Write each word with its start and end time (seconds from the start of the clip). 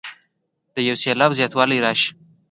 د 0.75 0.75
یو 0.87 0.95
سېلاب 1.03 1.31
زیاتوالی 1.39 1.83
راشي. 1.85 2.09